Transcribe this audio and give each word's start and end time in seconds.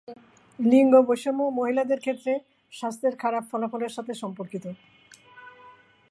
লিঙ্গ 0.59 0.93
বৈষম্য, 1.07 1.41
মহিলাদের 1.59 1.99
ক্ষেত্রে 1.99 2.33
স্বাস্থ্যের 2.71 3.15
খারাপ 3.15 3.43
ফলাফলের 3.51 3.95
সাথে 3.95 4.13
সম্পর্কিত। 4.13 4.65